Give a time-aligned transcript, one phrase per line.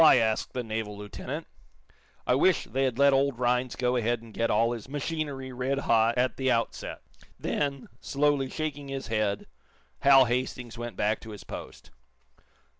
[0.01, 1.45] asked the naval lieutenant.
[2.25, 5.77] "I wish they had let old Rhinds go ahead and get all his machinery red
[5.77, 7.03] hot at the outset."
[7.39, 9.45] Then, slowly shaking his head,
[9.99, 11.91] Hal Hastings went back to his post.